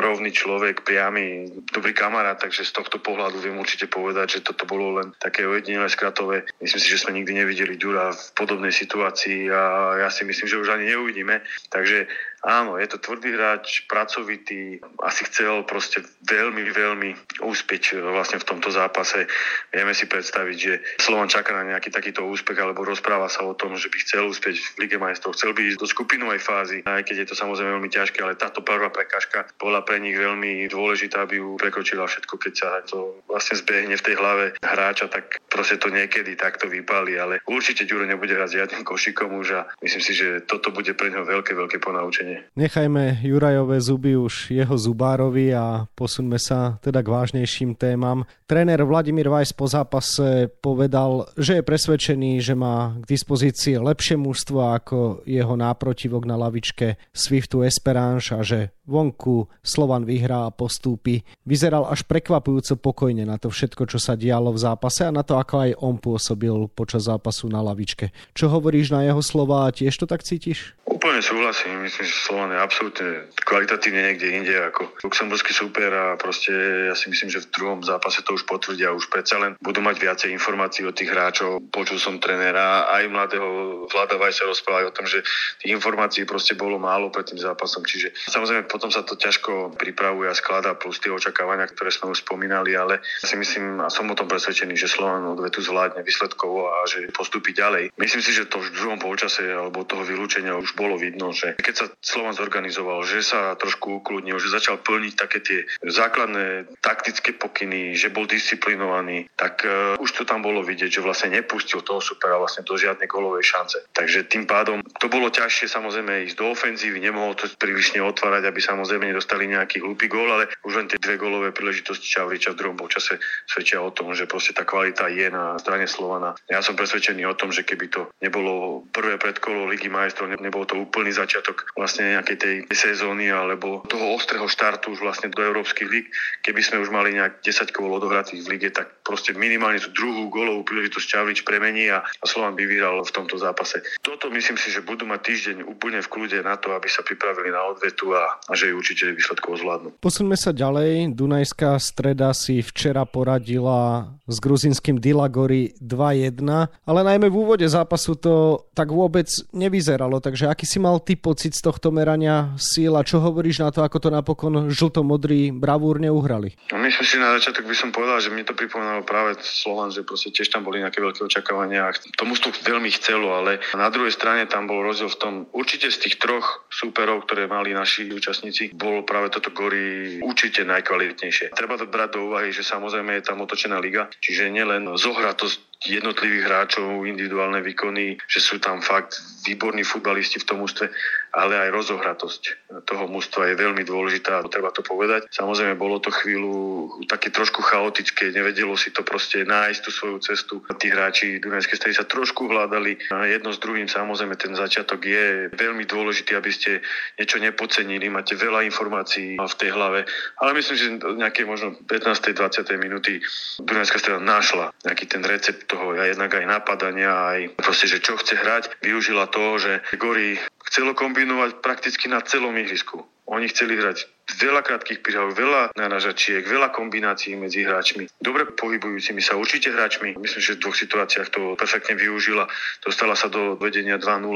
rovný 0.00 0.32
človek, 0.32 0.88
priamy, 0.88 1.52
dobrý 1.68 1.92
kamarát, 1.92 2.40
takže 2.40 2.64
z 2.64 2.80
tohto 2.80 2.96
pohľadu 2.96 3.44
viem 3.44 3.60
určite 3.60 3.92
povedať, 3.92 4.40
že 4.40 4.44
toto 4.48 4.64
bolo 4.64 4.96
len 4.96 5.12
také 5.20 5.44
ojedinelé 5.44 5.84
skratové. 5.92 6.48
Myslím 6.64 6.80
si, 6.80 6.88
že 6.88 7.02
sme 7.04 7.20
nikdy 7.20 7.44
nevideli 7.44 7.76
Ďura 7.76 8.08
v 8.08 8.24
podobnej 8.40 8.72
situácii 8.72 9.52
a 9.52 9.62
ja 10.00 10.08
si 10.08 10.24
myslím, 10.24 10.48
že 10.48 10.60
už 10.64 10.72
ani 10.72 10.96
neuvidíme. 10.96 11.44
Takže 11.68 12.08
áno, 12.44 12.80
je 12.80 12.88
to 12.88 12.98
tvrdý 13.00 13.36
hráč, 13.36 13.84
pracovitý, 13.84 14.80
asi 15.04 15.24
chcel 15.28 15.64
proste 15.68 16.00
veľmi, 16.24 16.62
veľmi 16.72 17.10
úspieť 17.44 18.00
vlastne 18.00 18.40
v 18.40 18.48
tomto 18.48 18.72
zápase. 18.72 19.28
Vieme 19.72 19.92
si 19.92 20.08
predstaviť, 20.08 20.56
že 20.56 20.74
Slovan 21.00 21.28
čaká 21.28 21.52
na 21.52 21.76
nejaký 21.76 21.92
takýto 21.92 22.24
úspech 22.24 22.56
alebo 22.56 22.84
rozpráva 22.84 23.28
sa 23.28 23.44
o 23.44 23.56
tom, 23.56 23.76
že 23.76 23.92
by 23.92 23.98
chcel 24.00 24.28
úspieť 24.28 24.56
v 24.56 24.86
Lige 24.86 24.96
majstrov, 24.96 25.36
chcel 25.36 25.52
by 25.52 25.60
ísť 25.68 25.80
do 25.80 25.88
skupinovej 25.88 26.40
fázy, 26.40 26.78
aj 26.84 27.04
keď 27.04 27.24
je 27.24 27.28
to 27.32 27.34
samozrejme 27.36 27.80
veľmi 27.80 27.90
ťažké, 27.92 28.18
ale 28.24 28.40
táto 28.40 28.64
prvá 28.64 28.88
prekažka 28.88 29.48
bola 29.60 29.84
pre 29.84 30.00
nich 30.00 30.16
veľmi 30.16 30.68
dôležitá, 30.70 31.24
aby 31.24 31.40
ju 31.40 31.56
prekročila 31.60 32.08
všetko, 32.08 32.34
keď 32.40 32.52
sa 32.56 32.68
to 32.86 33.20
vlastne 33.28 33.56
zbehne 33.60 33.96
v 33.96 34.06
tej 34.06 34.14
hlave 34.16 34.44
hráča, 34.60 35.10
tak 35.12 35.40
proste 35.50 35.76
to 35.76 35.90
niekedy 35.90 36.38
takto 36.38 36.70
vypali, 36.70 37.18
ale 37.18 37.42
určite 37.48 37.84
Ďuro 37.84 38.06
nebude 38.06 38.32
hrať 38.36 38.62
žiadnym 38.62 38.86
košikom 38.86 39.34
už 39.40 39.48
a 39.58 39.60
myslím 39.82 40.02
si, 40.04 40.12
že 40.14 40.46
toto 40.46 40.70
bude 40.70 40.94
pre 40.94 41.10
neho 41.10 41.26
veľké, 41.26 41.52
veľké 41.56 41.82
ponaučenie. 41.82 42.29
Nechajme 42.56 43.22
Jurajové 43.22 43.80
zuby 43.80 44.16
už 44.16 44.50
jeho 44.50 44.78
zubárovi 44.78 45.54
a 45.54 45.86
posunme 45.94 46.38
sa 46.38 46.78
teda 46.82 47.02
k 47.02 47.08
vážnejším 47.08 47.74
témam. 47.74 48.26
Tréner 48.46 48.82
Vladimír 48.84 49.30
Vajs 49.30 49.54
po 49.54 49.70
zápase 49.70 50.50
povedal, 50.60 51.30
že 51.38 51.60
je 51.60 51.66
presvedčený, 51.66 52.42
že 52.42 52.54
má 52.58 52.98
k 53.00 53.04
dispozícii 53.14 53.78
lepšie 53.78 54.18
mužstvo 54.18 54.58
ako 54.74 54.98
jeho 55.24 55.54
náprotivok 55.54 56.26
na 56.26 56.36
lavičke 56.36 56.98
Swiftu 57.14 57.62
Esperange 57.62 58.34
a 58.34 58.42
že 58.42 58.74
vonku 58.90 59.46
Slovan 59.62 60.02
vyhrá 60.02 60.50
a 60.50 60.54
postúpi. 60.54 61.22
Vyzeral 61.46 61.86
až 61.86 62.02
prekvapujúco 62.02 62.74
pokojne 62.82 63.22
na 63.22 63.38
to 63.38 63.54
všetko, 63.54 63.86
čo 63.86 64.02
sa 64.02 64.18
dialo 64.18 64.50
v 64.50 64.58
zápase 64.58 65.06
a 65.06 65.14
na 65.14 65.22
to, 65.22 65.38
ako 65.38 65.54
aj 65.62 65.70
on 65.78 66.02
pôsobil 66.02 66.66
počas 66.74 67.06
zápasu 67.06 67.46
na 67.46 67.62
lavičke. 67.62 68.10
Čo 68.34 68.50
hovoríš 68.50 68.90
na 68.90 69.06
jeho 69.06 69.22
slova? 69.22 69.70
Tiež 69.70 69.94
to 69.94 70.10
tak 70.10 70.26
cítiš? 70.26 70.74
Úplne 70.90 71.22
súhlasím. 71.22 71.86
Myslím, 71.86 72.04
že 72.10 72.16
Slovan 72.26 72.50
je 72.50 72.58
absolútne 72.58 73.08
kvalitatívne 73.46 74.10
niekde 74.10 74.26
inde 74.34 74.54
ako 74.58 74.90
luxemburský 75.06 75.54
super 75.54 75.86
a 75.94 76.04
proste 76.18 76.50
ja 76.90 76.98
si 76.98 77.06
myslím, 77.14 77.30
že 77.30 77.46
v 77.46 77.50
druhom 77.54 77.80
zápase 77.86 78.26
to 78.26 78.34
už 78.34 78.42
potvrdia. 78.42 78.90
Už 78.90 79.06
predsa 79.06 79.38
len 79.38 79.54
budú 79.62 79.78
mať 79.78 80.02
viacej 80.02 80.34
informácií 80.34 80.82
od 80.82 80.98
tých 80.98 81.14
hráčov. 81.14 81.62
Počul 81.70 82.02
som 82.02 82.18
trénera 82.18 82.90
aj 82.90 83.06
mladého 83.06 83.48
Vlada 83.86 84.18
Vajsa 84.18 84.50
rozprávať 84.50 84.84
o 84.90 84.96
tom, 84.96 85.06
že 85.06 85.22
tých 85.62 85.70
informácií 85.70 86.26
proste 86.26 86.58
bolo 86.58 86.82
málo 86.82 87.14
pred 87.14 87.22
tým 87.22 87.38
zápasom. 87.38 87.86
Čiže 87.86 88.10
samozrejme 88.26 88.66
potom 88.80 88.96
sa 88.96 89.04
to 89.04 89.12
ťažko 89.12 89.76
pripravuje 89.76 90.24
a 90.24 90.32
skladá 90.32 90.72
plus 90.72 90.96
tie 91.04 91.12
očakávania, 91.12 91.68
ktoré 91.68 91.92
sme 91.92 92.16
už 92.16 92.24
spomínali, 92.24 92.72
ale 92.72 93.04
si 93.20 93.36
myslím 93.36 93.84
a 93.84 93.92
som 93.92 94.08
o 94.08 94.16
tom 94.16 94.24
presvedčený, 94.24 94.72
že 94.72 94.88
Slovan 94.88 95.36
odvetu 95.36 95.60
zvládne 95.60 96.00
výsledkovo 96.00 96.72
a 96.72 96.88
že 96.88 97.12
postupí 97.12 97.52
ďalej. 97.52 97.92
Myslím 98.00 98.24
si, 98.24 98.32
že 98.32 98.48
to 98.48 98.56
v 98.56 98.72
druhom 98.72 98.96
polčase 98.96 99.44
alebo 99.44 99.84
toho 99.84 100.00
vylúčenia 100.00 100.56
už 100.56 100.72
bolo 100.80 100.96
vidno, 100.96 101.28
že 101.36 101.60
keď 101.60 101.74
sa 101.76 101.86
Slovan 102.00 102.32
zorganizoval, 102.32 103.04
že 103.04 103.20
sa 103.20 103.52
trošku 103.60 104.00
ukludnil, 104.00 104.40
že 104.40 104.48
začal 104.48 104.80
plniť 104.80 105.14
také 105.20 105.44
tie 105.44 105.68
základné 105.84 106.80
taktické 106.80 107.36
pokyny, 107.36 107.92
že 108.00 108.08
bol 108.08 108.24
disciplinovaný, 108.24 109.28
tak 109.36 109.60
uh, 109.68 110.00
už 110.00 110.08
to 110.16 110.24
tam 110.24 110.40
bolo 110.40 110.64
vidieť, 110.64 110.88
že 110.88 111.04
vlastne 111.04 111.36
nepustil 111.36 111.84
toho 111.84 112.00
supera 112.00 112.40
vlastne 112.40 112.64
do 112.64 112.80
žiadnej 112.80 113.04
golovej 113.04 113.44
šance. 113.44 113.76
Takže 113.92 114.24
tým 114.24 114.48
pádom 114.48 114.80
to 114.96 115.12
bolo 115.12 115.28
ťažšie 115.28 115.68
samozrejme 115.68 116.32
ísť 116.32 116.40
do 116.40 116.48
ofenzívy, 116.48 116.96
nemohol 116.96 117.36
to 117.36 117.44
prílišne 117.60 118.00
otvárať, 118.00 118.48
aby 118.48 118.69
samozrejme 118.70 119.10
nedostali 119.10 119.50
nejaký 119.50 119.82
hlúpy 119.82 120.06
gól, 120.06 120.30
ale 120.30 120.46
už 120.62 120.78
len 120.78 120.86
tie 120.86 121.02
dve 121.02 121.18
golové 121.18 121.50
príležitosti 121.50 122.06
Čavriča 122.06 122.54
v 122.54 122.58
druhom 122.62 122.78
počase 122.78 123.18
svedčia 123.50 123.82
o 123.82 123.90
tom, 123.90 124.14
že 124.14 124.30
proste 124.30 124.54
tá 124.54 124.62
kvalita 124.62 125.10
je 125.10 125.26
na 125.26 125.58
strane 125.58 125.90
Slovana. 125.90 126.38
Ja 126.46 126.62
som 126.62 126.78
presvedčený 126.78 127.26
o 127.26 127.34
tom, 127.34 127.50
že 127.50 127.66
keby 127.66 127.90
to 127.90 128.06
nebolo 128.22 128.86
prvé 128.94 129.18
predkolo 129.18 129.66
Ligy 129.66 129.90
majstrov, 129.90 130.30
nebolo 130.38 130.64
to 130.70 130.78
úplný 130.78 131.10
začiatok 131.10 131.66
vlastne 131.74 132.14
nejakej 132.14 132.36
tej 132.38 132.56
sezóny 132.70 133.34
alebo 133.34 133.82
toho 133.90 134.14
ostrého 134.14 134.46
štartu 134.46 134.94
už 134.94 135.02
vlastne 135.02 135.34
do 135.34 135.42
európskych 135.42 135.88
líg, 135.90 136.06
keby 136.46 136.60
sme 136.62 136.82
už 136.82 136.94
mali 136.94 137.16
nejak 137.18 137.42
10 137.42 137.74
kôl 137.74 137.90
odohratých 137.90 138.46
v 138.46 138.50
lige, 138.54 138.68
tak 138.70 139.02
proste 139.02 139.34
minimálne 139.34 139.82
tú 139.82 139.90
druhú 139.90 140.30
golovú 140.30 140.62
príležitosť 140.62 141.06
Čavrič 141.06 141.38
premení 141.42 141.90
a, 141.90 142.04
a 142.04 142.24
Slovan 142.28 142.54
by 142.54 142.64
vyhral 142.68 143.02
v 143.02 143.14
tomto 143.14 143.34
zápase. 143.40 143.82
Toto 144.04 144.30
myslím 144.30 144.60
si, 144.60 144.70
že 144.70 144.84
budú 144.84 145.08
mať 145.08 145.20
týždeň 145.26 145.56
úplne 145.66 145.98
v 145.98 146.10
kľude 146.12 146.38
na 146.46 146.54
to, 146.60 146.70
aby 146.76 146.86
sa 146.86 147.02
pripravili 147.02 147.50
na 147.50 147.64
odvetu 147.66 148.14
a, 148.14 148.38
a 148.50 148.58
že 148.58 148.74
ju 148.74 148.82
určite 148.82 149.14
výsledkov 149.14 149.62
zvládnu. 149.62 150.02
Posuňme 150.02 150.34
sa 150.34 150.50
ďalej. 150.50 151.14
Dunajská 151.14 151.78
streda 151.78 152.34
si 152.34 152.66
včera 152.66 153.06
poradila 153.06 154.10
s 154.26 154.42
gruzinským 154.42 154.98
Dilagori 154.98 155.78
2-1, 155.78 156.42
ale 156.66 157.00
najmä 157.06 157.30
v 157.30 157.38
úvode 157.38 157.66
zápasu 157.70 158.18
to 158.18 158.66
tak 158.74 158.90
vôbec 158.90 159.30
nevyzeralo, 159.54 160.18
takže 160.18 160.50
aký 160.50 160.66
si 160.66 160.82
mal 160.82 160.98
ty 160.98 161.14
pocit 161.14 161.54
z 161.54 161.62
tohto 161.62 161.94
merania 161.94 162.54
síl 162.58 162.98
a 162.98 163.06
čo 163.06 163.22
hovoríš 163.22 163.62
na 163.62 163.70
to, 163.70 163.86
ako 163.86 164.02
to 164.02 164.08
napokon 164.10 164.74
žlto-modrí 164.74 165.54
bravúrne 165.54 166.10
uhrali? 166.10 166.58
No, 166.74 166.82
myslím 166.82 167.06
si 167.06 167.16
na 167.22 167.36
začiatok 167.38 167.70
by 167.70 167.76
som 167.76 167.94
povedal, 167.94 168.18
že 168.18 168.34
mi 168.34 168.42
to 168.42 168.56
pripomínalo 168.56 169.06
práve 169.06 169.38
Slovan, 169.44 169.94
že 169.94 170.02
proste 170.02 170.34
tiež 170.34 170.50
tam 170.50 170.66
boli 170.66 170.82
nejaké 170.82 170.98
veľké 170.98 171.22
očakávania 171.22 171.86
a 171.86 171.94
tomu 172.18 172.34
to 172.40 172.50
veľmi 172.64 172.90
chcelo, 172.96 173.36
ale 173.36 173.60
na 173.76 173.92
druhej 173.92 174.16
strane 174.16 174.48
tam 174.48 174.64
bol 174.64 174.80
rozdiel 174.80 175.12
v 175.12 175.20
tom, 175.20 175.34
určite 175.52 175.92
z 175.92 176.08
tých 176.08 176.16
troch 176.16 176.64
súperov, 176.72 177.28
ktoré 177.28 177.44
mali 177.44 177.76
naši 177.76 178.08
účastníci, 178.08 178.39
bolo 178.74 179.06
práve 179.06 179.30
toto 179.30 179.54
Gori 179.54 180.18
určite 180.20 180.66
najkvalitnejšie. 180.66 181.54
Treba 181.54 181.78
to 181.78 181.86
brať 181.86 182.18
do 182.18 182.32
úvahy, 182.32 182.50
že 182.50 182.66
samozrejme 182.66 183.20
je 183.20 183.26
tam 183.26 183.40
otočená 183.44 183.78
liga, 183.78 184.10
čiže 184.18 184.50
nielen 184.50 184.90
zohratosť 184.98 185.69
jednotlivých 185.80 186.44
hráčov, 186.44 187.08
individuálne 187.08 187.64
výkony, 187.64 188.20
že 188.28 188.40
sú 188.44 188.60
tam 188.60 188.84
fakt 188.84 189.16
výborní 189.48 189.80
futbalisti 189.80 190.36
v 190.36 190.48
tom 190.48 190.58
ústve, 190.60 190.92
ale 191.32 191.56
aj 191.56 191.72
rozohratosť 191.72 192.42
toho 192.84 193.08
mústva 193.08 193.48
je 193.48 193.56
veľmi 193.56 193.86
dôležitá, 193.86 194.44
treba 194.52 194.68
to 194.74 194.84
povedať. 194.84 195.30
Samozrejme, 195.32 195.80
bolo 195.80 195.96
to 195.96 196.12
chvíľu 196.12 196.90
také 197.08 197.32
trošku 197.32 197.64
chaotické, 197.64 198.34
nevedelo 198.34 198.76
si 198.76 198.92
to 198.92 199.00
proste 199.00 199.46
nájsť 199.48 199.80
tú 199.80 199.90
svoju 199.94 200.18
cestu. 200.20 200.54
Tí 200.76 200.92
hráči 200.92 201.40
Dunajskej 201.40 201.78
stredy 201.80 201.96
sa 201.96 202.04
trošku 202.04 202.50
hľadali 202.50 202.98
jedno 203.30 203.54
s 203.54 203.62
druhým. 203.62 203.88
Samozrejme, 203.88 204.36
ten 204.36 204.52
začiatok 204.52 205.00
je 205.00 205.48
veľmi 205.54 205.88
dôležitý, 205.88 206.36
aby 206.36 206.50
ste 206.52 206.84
niečo 207.16 207.40
nepocenili. 207.40 208.12
Máte 208.12 208.36
veľa 208.36 208.66
informácií 208.68 209.38
v 209.40 209.56
tej 209.56 209.70
hlave, 209.72 210.04
ale 210.42 210.50
myslím, 210.58 210.76
že 210.76 210.86
nejaké 211.16 211.46
možno 211.46 211.78
15. 211.88 212.36
20. 212.36 212.68
minúty 212.76 213.22
Dunajská 213.62 214.02
streda 214.02 214.20
našla 214.20 214.74
nejaký 214.82 215.06
ten 215.06 215.22
recept 215.22 215.69
toho, 215.70 215.94
ja 215.94 216.10
jednak 216.10 216.34
aj 216.34 216.50
napadania, 216.50 217.14
aj 217.38 217.40
proste, 217.54 217.86
že 217.86 218.02
čo 218.02 218.18
chce 218.18 218.34
hrať. 218.34 218.82
Využila 218.82 219.30
to, 219.30 219.62
že 219.62 219.78
Gori 219.94 220.34
chcelo 220.66 220.98
kombinovať 220.98 221.62
prakticky 221.62 222.10
na 222.10 222.18
celom 222.26 222.58
ihrisku. 222.58 223.06
Oni 223.30 223.46
chceli 223.46 223.78
hrať 223.78 224.19
veľa 224.38 224.60
krátkých 224.66 225.00
prihávok, 225.00 225.32
veľa 225.34 225.62
naražačiek, 225.74 226.44
veľa 226.44 226.70
kombinácií 226.74 227.34
medzi 227.34 227.64
hráčmi. 227.64 228.06
Dobre 228.20 228.50
pohybujúcimi 228.52 229.22
sa 229.22 229.38
určite 229.38 229.70
hráčmi. 229.70 230.18
Myslím, 230.18 230.42
že 230.42 230.56
v 230.56 230.62
dvoch 230.66 230.76
situáciách 230.76 231.28
to 231.30 231.40
perfektne 231.56 231.96
využila. 231.96 232.46
Dostala 232.84 233.14
sa 233.14 233.30
do 233.30 233.56
vedenia 233.56 233.96
2-0 233.96 234.26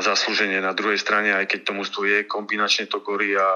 zaslúženie 0.00 0.60
na 0.60 0.74
druhej 0.74 0.98
strane, 0.98 1.34
aj 1.34 1.46
keď 1.50 1.60
tomu 1.66 1.82
je 1.86 2.24
kombinačne 2.24 2.88
to 2.88 3.02
gorí 3.04 3.36
a 3.36 3.48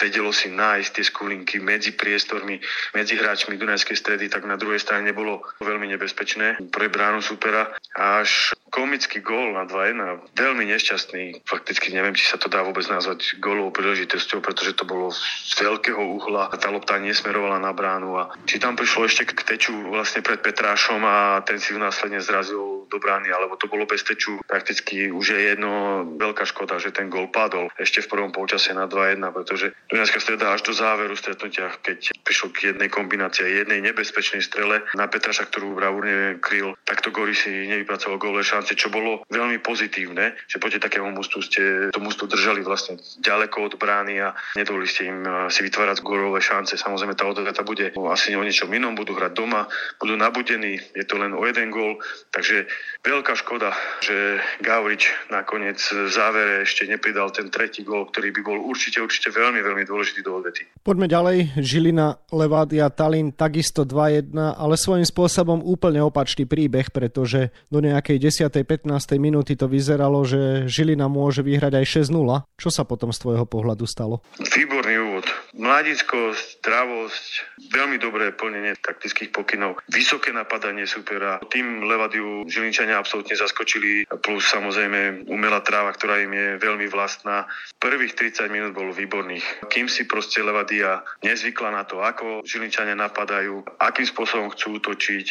vedelo 0.00 0.32
si 0.32 0.48
nájsť 0.48 0.90
tie 0.94 1.04
skulinky 1.04 1.56
medzi 1.60 1.92
priestormi, 1.92 2.56
medzi 2.96 3.18
hráčmi 3.18 3.60
Dunajskej 3.60 3.96
stredy, 3.96 4.32
tak 4.32 4.48
na 4.48 4.56
druhej 4.56 4.80
strane 4.80 5.10
nebolo 5.10 5.44
veľmi 5.60 5.90
nebezpečné 5.96 6.60
pre 6.72 6.88
bránu 6.88 7.20
supera. 7.20 7.68
Až 7.96 8.56
komický 8.70 9.20
gól 9.20 9.52
na 9.52 9.66
2-1, 9.66 10.32
veľmi 10.38 10.64
nešťastný. 10.70 11.42
Fakticky 11.44 11.90
neviem, 11.92 12.14
či 12.14 12.30
sa 12.30 12.38
to 12.38 12.46
dá 12.46 12.62
vôbec 12.62 12.86
nazvať 12.86 13.36
gólovou 13.42 13.74
príležitosťou, 13.74 14.38
pretože 14.40 14.78
to 14.78 14.86
bolo 14.86 15.10
z 15.12 15.52
veľkého 15.58 16.00
uhla. 16.00 16.54
Tá 16.56 16.70
lopta 16.70 16.96
nesmerovala 17.02 17.58
na 17.58 17.74
bránu 17.74 18.16
a 18.16 18.30
či 18.46 18.62
tam 18.62 18.78
prišlo 18.78 19.10
ešte 19.10 19.26
k 19.26 19.42
teču 19.42 19.74
vlastne 19.90 20.22
pred 20.22 20.38
Petrášom 20.40 21.02
a 21.02 21.42
ten 21.42 21.58
si 21.58 21.74
ju 21.74 21.78
následne 21.82 22.22
zrazil 22.22 22.86
do 22.90 22.98
brány, 22.98 23.30
alebo 23.30 23.58
to 23.58 23.70
bolo 23.70 23.86
bez 23.86 24.02
teču. 24.02 24.42
Prakticky 24.46 25.10
už 25.10 25.34
je 25.34 25.40
jedno 25.54 26.02
veľká 26.18 26.42
škoda, 26.46 26.78
že 26.82 26.94
ten 26.94 27.06
gól 27.06 27.30
padol 27.30 27.70
ešte 27.78 28.02
v 28.02 28.10
prvom 28.10 28.30
polčase 28.34 28.74
na 28.74 28.90
2-1, 28.90 29.22
pretože 29.30 29.74
Dunajská 29.90 30.18
streda 30.22 30.54
až 30.54 30.66
do 30.66 30.72
záveru 30.74 31.14
stretnutia, 31.14 31.70
keď 31.82 32.14
prišlo 32.22 32.54
k 32.54 32.74
jednej 32.74 32.90
kombinácii, 32.90 33.42
jednej 33.46 33.82
nebezpečnej 33.82 34.42
strele 34.42 34.82
na 34.94 35.06
Petraša, 35.10 35.50
ktorú 35.50 35.74
bravúrne 35.74 36.38
kryl, 36.38 36.74
tak 36.86 37.02
to 37.02 37.10
Gori 37.14 37.34
si 37.34 37.50
nevypracoval 37.50 38.18
gólové 38.18 38.46
šance, 38.60 38.76
čo 38.76 38.92
bolo 38.92 39.24
veľmi 39.32 39.64
pozitívne, 39.64 40.36
že 40.44 40.60
proti 40.60 40.76
takému 40.76 41.16
mústvu 41.16 41.40
ste 41.40 41.62
to 41.88 42.00
mústvo 42.04 42.28
držali 42.28 42.60
vlastne 42.60 43.00
ďaleko 43.24 43.72
od 43.72 43.74
brány 43.80 44.20
a 44.20 44.36
nedovolili 44.52 44.84
ste 44.84 45.08
im 45.08 45.24
eh, 45.24 45.48
si 45.48 45.64
vytvárať 45.64 46.04
gólové 46.04 46.44
šance. 46.44 46.76
Samozrejme 46.76 47.16
tá 47.16 47.24
odveta 47.24 47.64
bude 47.64 47.88
asi 48.12 48.36
o 48.36 48.44
niečom 48.44 48.68
inom, 48.68 48.92
budú 48.92 49.16
hrať 49.16 49.32
doma, 49.32 49.64
budú 49.96 50.12
nabudení, 50.20 50.76
je 50.92 51.08
to 51.08 51.16
len 51.16 51.32
o 51.32 51.40
jeden 51.48 51.72
gól, 51.72 51.96
takže 52.36 52.68
veľká 53.00 53.32
škoda, 53.36 53.72
že 54.04 54.40
Gavrič 54.60 55.08
nakoniec 55.32 55.80
v 55.80 56.08
závere 56.12 56.68
ešte 56.68 56.84
nepridal 56.84 57.32
ten 57.32 57.48
tretí 57.48 57.80
gól, 57.84 58.08
ktorý 58.12 58.28
by 58.36 58.40
bol 58.44 58.58
určite, 58.60 59.00
určite 59.00 59.32
veľmi, 59.32 59.60
veľmi 59.64 59.84
dôležitý 59.88 60.20
do 60.20 60.36
odvety. 60.40 60.68
Poďme 60.84 61.08
ďalej. 61.08 61.60
Žilina, 61.60 62.20
Levádia, 62.32 62.92
Talin 62.92 63.32
takisto 63.32 63.88
2-1, 63.88 64.36
ale 64.36 64.74
svojím 64.76 65.08
spôsobom 65.08 65.64
úplne 65.64 66.04
opačný 66.04 66.44
príbeh, 66.44 66.92
pretože 66.92 67.52
do 67.72 67.80
nejakej 67.80 68.20
10. 68.20 68.52
15. 68.52 69.16
minúty 69.16 69.56
to 69.56 69.66
vyzeralo, 69.66 70.20
že 70.28 70.68
Žilina 70.68 71.08
môže 71.08 71.40
vyhrať 71.40 71.80
aj 71.80 71.86
6-0. 72.04 72.44
Čo 72.60 72.68
sa 72.68 72.84
potom 72.84 73.10
z 73.10 73.18
tvojho 73.24 73.48
pohľadu 73.48 73.88
stalo? 73.88 74.20
Výborný 74.36 74.94
úvod. 75.00 75.26
Mladickosť, 75.56 76.60
zdravosť, 76.60 77.32
veľmi 77.72 77.96
dobré 77.96 78.30
plnenie 78.36 78.76
taktických 78.78 79.32
pokynov, 79.32 79.80
vysoké 79.88 80.30
napadanie 80.30 80.84
supera. 80.84 81.40
Tým 81.48 81.88
Levadiu 81.88 82.44
Žilinčania 82.46 82.89
absolútne 82.94 83.36
zaskočili, 83.36 84.06
plus 84.20 84.46
samozrejme 84.50 85.26
umelá 85.30 85.62
tráva, 85.62 85.94
ktorá 85.94 86.20
im 86.22 86.32
je 86.32 86.48
veľmi 86.58 86.86
vlastná. 86.90 87.46
Prvých 87.80 88.16
30 88.16 88.52
minút 88.52 88.72
bolo 88.76 88.92
výborných. 88.92 89.70
Kým 89.72 89.88
si 89.88 90.04
proste 90.04 90.44
Levadia 90.44 91.00
nezvykla 91.24 91.70
na 91.72 91.82
to, 91.88 92.02
ako 92.04 92.44
Žilinčania 92.44 92.98
napadajú, 92.98 93.64
akým 93.80 94.06
spôsobom 94.06 94.52
chcú 94.52 94.82
útočiť, 94.82 95.26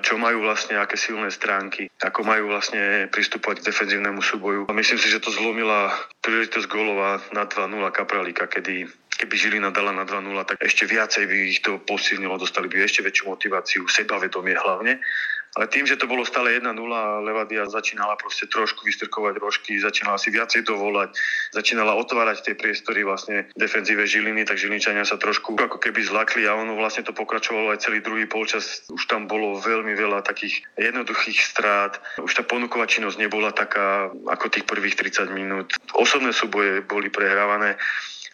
čo 0.00 0.14
majú 0.16 0.44
vlastne, 0.46 0.80
aké 0.80 0.96
silné 0.96 1.28
stránky, 1.28 1.92
ako 2.00 2.24
majú 2.24 2.52
vlastne 2.52 3.08
pristupovať 3.12 3.60
k 3.60 3.68
defenzívnemu 3.68 4.20
súboju. 4.24 4.60
Myslím 4.72 5.00
si, 5.00 5.12
že 5.12 5.20
to 5.20 5.34
zlomila 5.34 5.92
príležitosť 6.24 6.66
golova 6.70 7.20
na 7.34 7.44
2-0 7.44 7.84
Kapralíka, 7.92 8.48
kedy 8.48 8.88
keby 9.20 9.36
Žilina 9.36 9.68
dala 9.68 9.92
na 9.92 10.08
2-0, 10.08 10.32
tak 10.48 10.56
ešte 10.64 10.88
viacej 10.88 11.28
by 11.28 11.36
ich 11.52 11.60
to 11.60 11.76
posilnilo, 11.84 12.40
dostali 12.40 12.72
by 12.72 12.80
ešte 12.88 13.04
väčšiu 13.04 13.28
motiváciu, 13.28 13.84
sebavedomie 13.84 14.56
hlavne. 14.56 15.04
Ale 15.58 15.66
tým, 15.66 15.82
že 15.82 15.98
to 15.98 16.06
bolo 16.06 16.22
stále 16.22 16.54
1-0, 16.54 16.78
Levadia 17.26 17.66
začínala 17.66 18.14
proste 18.14 18.46
trošku 18.46 18.86
vystrkovať 18.86 19.34
rožky, 19.42 19.82
začínala 19.82 20.14
si 20.14 20.30
viacej 20.30 20.62
dovolať, 20.62 21.10
začínala 21.50 21.98
otvárať 21.98 22.46
tie 22.46 22.54
priestory 22.54 23.02
vlastne 23.02 23.50
defenzíve 23.58 24.06
Žiliny, 24.06 24.46
tak 24.46 24.62
Žilinčania 24.62 25.02
sa 25.02 25.18
trošku 25.18 25.58
ako 25.58 25.82
keby 25.82 26.06
zlakli 26.06 26.46
a 26.46 26.54
ono 26.54 26.78
vlastne 26.78 27.02
to 27.02 27.10
pokračovalo 27.10 27.74
aj 27.74 27.82
celý 27.82 27.98
druhý 27.98 28.30
polčas. 28.30 28.86
Už 28.94 29.10
tam 29.10 29.26
bolo 29.26 29.58
veľmi 29.58 29.90
veľa 29.98 30.22
takých 30.22 30.62
jednoduchých 30.78 31.42
strát. 31.42 31.98
Už 32.22 32.30
tá 32.30 32.46
ponuková 32.46 32.86
činnosť 32.86 33.18
nebola 33.18 33.50
taká 33.50 34.14
ako 34.30 34.54
tých 34.54 34.70
prvých 34.70 34.94
30 34.94 35.34
minút. 35.34 35.74
Osobné 35.98 36.30
súboje 36.30 36.86
boli 36.86 37.10
prehrávané 37.10 37.74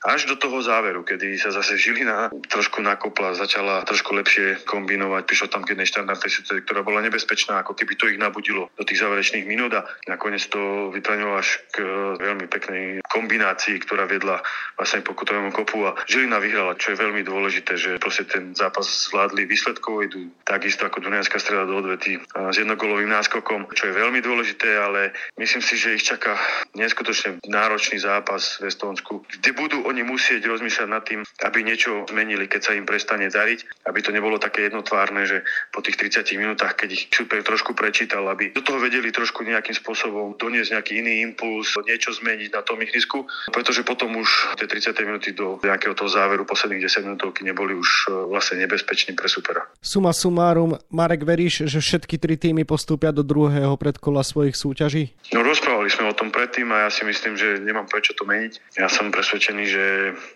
až 0.04 0.28
do 0.28 0.36
toho 0.36 0.60
záveru, 0.60 1.06
kedy 1.06 1.40
sa 1.40 1.54
zase 1.54 1.80
Žilina 1.80 2.28
trošku 2.52 2.84
nakopla, 2.84 3.32
začala 3.32 3.86
trošku 3.88 4.12
lepšie 4.12 4.66
kombinovať, 4.68 5.22
prišlo 5.24 5.48
tam 5.48 5.64
k 5.64 5.72
jednej 5.72 5.88
štandardnej 5.88 6.30
situácii, 6.30 6.64
ktorá 6.68 6.84
bola 6.84 7.00
nebezpečná, 7.00 7.64
ako 7.64 7.72
keby 7.72 7.92
to 7.96 8.10
ich 8.12 8.20
nabudilo 8.20 8.68
do 8.76 8.84
tých 8.84 9.00
záverečných 9.00 9.48
minút 9.48 9.72
a 9.72 9.88
nakoniec 10.10 10.44
to 10.52 10.92
vyplnilo 10.92 11.40
až 11.40 11.64
k 11.72 11.80
veľmi 12.20 12.46
peknej 12.50 13.00
kombinácii, 13.08 13.80
ktorá 13.88 14.04
viedla 14.04 14.44
vlastne 14.76 15.00
pokutovému 15.00 15.54
kopu 15.56 15.88
a 15.88 15.96
Žilina 16.04 16.36
vyhrala, 16.42 16.76
čo 16.76 16.92
je 16.92 17.00
veľmi 17.00 17.24
dôležité, 17.24 17.80
že 17.80 17.90
proste 18.02 18.28
ten 18.28 18.52
zápas 18.52 18.84
zvládli 19.08 19.48
výsledkovo, 19.48 20.04
idú 20.04 20.28
takisto 20.44 20.84
ako 20.84 21.00
Dunajská 21.00 21.40
streda 21.40 21.64
do 21.64 21.80
odvety 21.80 22.20
s 22.20 22.56
jednogolovým 22.56 23.08
náskokom, 23.08 23.72
čo 23.72 23.88
je 23.88 23.96
veľmi 23.96 24.20
dôležité, 24.20 24.68
ale 24.76 25.16
myslím 25.40 25.62
si, 25.64 25.80
že 25.80 25.96
ich 25.96 26.04
čaká 26.04 26.36
neskutočne 26.76 27.40
náročný 27.48 28.02
zápas 28.02 28.60
v 28.60 28.68
Estónsku, 28.68 29.24
kde 29.24 29.50
budú 29.56 29.86
oni 29.96 30.04
musieť 30.04 30.44
rozmýšľať 30.44 30.88
nad 30.92 31.00
tým, 31.08 31.24
aby 31.24 31.64
niečo 31.64 32.04
zmenili, 32.12 32.44
keď 32.44 32.60
sa 32.60 32.72
im 32.76 32.84
prestane 32.84 33.32
dariť, 33.32 33.88
aby 33.88 34.04
to 34.04 34.12
nebolo 34.12 34.36
také 34.36 34.68
jednotvárne, 34.68 35.24
že 35.24 35.40
po 35.72 35.80
tých 35.80 35.96
30 35.96 36.36
minútach, 36.36 36.76
keď 36.76 36.92
ich 36.92 37.08
super 37.08 37.40
trošku 37.40 37.72
prečítal, 37.72 38.28
aby 38.28 38.52
do 38.52 38.60
toho 38.60 38.76
vedeli 38.76 39.08
trošku 39.08 39.40
nejakým 39.40 39.72
spôsobom 39.72 40.36
doniesť 40.36 40.76
nejaký 40.76 41.00
iný 41.00 41.24
impuls, 41.24 41.72
niečo 41.88 42.12
zmeniť 42.12 42.52
na 42.52 42.60
tom 42.60 42.76
ihrisku, 42.84 43.24
pretože 43.48 43.88
potom 43.88 44.20
už 44.20 44.60
tie 44.60 44.68
30 44.68 44.92
minúty 45.08 45.32
do 45.32 45.56
nejakého 45.64 45.96
toho 45.96 46.12
záveru 46.12 46.44
posledných 46.44 46.84
10 46.84 47.08
minútovky 47.08 47.40
neboli 47.48 47.72
už 47.72 47.88
e, 47.88 48.28
vlastne 48.28 48.60
nebezpeční 48.60 49.16
pre 49.16 49.32
supera. 49.32 49.64
Suma 49.80 50.12
sumárum, 50.12 50.76
Marek, 50.92 51.24
veríš, 51.24 51.72
že 51.72 51.80
všetky 51.80 52.20
tri 52.20 52.36
týmy 52.36 52.68
postúpia 52.68 53.16
do 53.16 53.24
druhého 53.24 53.72
predkola 53.80 54.20
svojich 54.20 54.60
súťaží? 54.60 55.16
No 55.32 55.40
rozprávali 55.40 55.88
sme 55.88 56.12
o 56.12 56.18
tom 56.18 56.28
predtým 56.28 56.68
a 56.68 56.84
ja 56.84 56.90
si 56.92 57.08
myslím, 57.08 57.40
že 57.40 57.64
nemám 57.64 57.88
prečo 57.88 58.12
to 58.12 58.28
meniť. 58.28 58.76
Ja 58.76 58.92
som 58.92 59.08
presvedčený, 59.08 59.64
že 59.64 59.75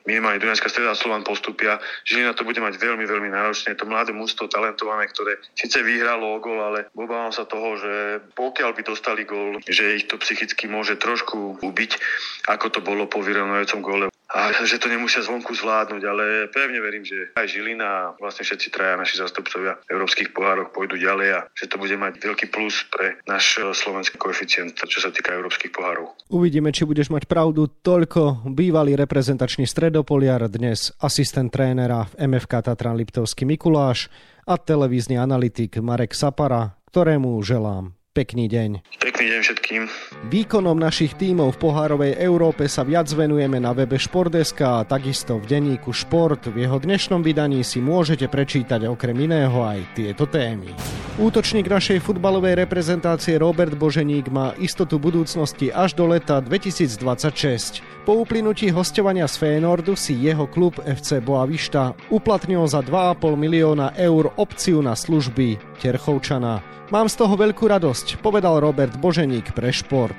minimálne 0.06 0.40
Dunajská 0.40 0.68
streda 0.68 0.92
a 0.92 0.99
Slovan 0.99 1.26
postupia. 1.26 1.80
Žilina 2.06 2.37
to 2.37 2.47
bude 2.47 2.59
mať 2.59 2.76
veľmi, 2.78 3.04
veľmi 3.04 3.30
náročné. 3.32 3.75
To 3.76 3.88
mladé 3.88 4.14
mústvo, 4.14 4.47
talentované, 4.47 5.09
ktoré 5.11 5.40
síce 5.56 5.80
vyhralo 5.82 6.37
o 6.37 6.42
gol, 6.42 6.61
ale 6.61 6.88
obávam 6.94 7.32
sa 7.32 7.49
toho, 7.49 7.76
že 7.80 7.92
pokiaľ 8.37 8.70
by 8.76 8.82
dostali 8.85 9.23
gól, 9.25 9.59
že 9.66 9.97
ich 9.99 10.06
to 10.06 10.20
psychicky 10.20 10.70
môže 10.70 11.00
trošku 11.00 11.61
ubiť, 11.64 11.90
ako 12.52 12.66
to 12.70 12.80
bolo 12.85 13.09
po 13.11 13.25
vyrovnajúcom 13.25 13.80
gole 13.82 14.06
a 14.31 14.55
že 14.63 14.79
to 14.79 14.87
nemusia 14.87 15.27
zvonku 15.27 15.51
zvládnuť, 15.55 16.03
ale 16.07 16.25
pevne 16.55 16.79
verím, 16.79 17.03
že 17.03 17.35
aj 17.35 17.51
Žilina 17.51 17.87
a 17.87 18.03
vlastne 18.23 18.47
všetci 18.47 18.71
traja 18.71 18.95
naši 18.95 19.19
zastupcovia 19.19 19.83
v 19.83 19.91
európskych 19.91 20.31
pohároch 20.31 20.71
pôjdu 20.71 20.97
ďalej 20.99 21.29
a 21.35 21.41
že 21.51 21.67
to 21.67 21.77
bude 21.77 21.95
mať 21.99 22.23
veľký 22.23 22.47
plus 22.55 22.87
pre 22.95 23.19
náš 23.27 23.59
slovenský 23.59 24.17
koeficient, 24.17 24.79
čo 24.79 24.99
sa 25.03 25.11
týka 25.11 25.35
európskych 25.35 25.75
pohárov. 25.75 26.15
Uvidíme, 26.31 26.71
či 26.71 26.87
budeš 26.87 27.11
mať 27.11 27.27
pravdu. 27.27 27.67
Toľko 27.67 28.47
bývalý 28.55 28.95
reprezentačný 28.95 29.67
stredopoliar, 29.67 30.47
dnes 30.47 30.95
asistent 31.03 31.51
trénera 31.51 32.07
v 32.15 32.31
MFK 32.31 32.71
Tatran 32.71 32.95
Liptovský 32.95 33.43
Mikuláš 33.45 34.09
a 34.47 34.55
televízny 34.57 35.19
analytik 35.19 35.83
Marek 35.83 36.15
Sapara, 36.15 36.79
ktorému 36.91 37.39
želám 37.43 38.00
Pekný 38.11 38.50
deň. 38.50 38.99
Pekný 38.99 39.25
deň 39.31 39.40
všetkým. 39.47 39.83
Výkonom 40.35 40.75
našich 40.75 41.14
tímov 41.14 41.55
v 41.55 41.62
pohárovej 41.62 42.19
Európe 42.19 42.67
sa 42.67 42.83
viac 42.83 43.07
venujeme 43.07 43.62
na 43.62 43.71
webe 43.71 43.95
Špordeska 44.02 44.83
a 44.83 44.87
takisto 44.87 45.38
v 45.38 45.47
denníku 45.47 45.95
Šport. 45.95 46.43
V 46.50 46.59
jeho 46.59 46.83
dnešnom 46.83 47.23
vydaní 47.23 47.62
si 47.62 47.79
môžete 47.79 48.26
prečítať 48.26 48.90
okrem 48.90 49.14
iného 49.14 49.62
aj 49.62 49.95
tieto 49.95 50.26
témy. 50.26 50.75
Útočník 51.23 51.71
našej 51.71 52.02
futbalovej 52.02 52.59
reprezentácie 52.59 53.38
Robert 53.38 53.79
Boženík 53.79 54.26
má 54.26 54.59
istotu 54.59 54.99
budúcnosti 54.99 55.71
až 55.71 55.95
do 55.95 56.11
leta 56.11 56.43
2026. 56.43 57.79
Po 58.02 58.26
uplynutí 58.26 58.75
hostovania 58.75 59.31
z 59.31 59.38
Fénordu 59.38 59.95
si 59.95 60.19
jeho 60.19 60.50
klub 60.50 60.83
FC 60.83 61.23
Boavista 61.23 61.95
uplatnil 62.11 62.67
za 62.67 62.83
2,5 62.83 63.38
milióna 63.38 63.95
eur 63.95 64.35
opciu 64.35 64.83
na 64.83 64.99
služby 64.99 65.62
Terchovčana. 65.79 66.81
Mám 66.90 67.07
z 67.07 67.23
toho 67.23 67.38
veľkú 67.38 67.71
radosť, 67.71 68.00
povedal 68.25 68.57
Robert 68.62 68.97
Boženík 68.97 69.52
pre 69.52 69.69
šport. 69.69 70.16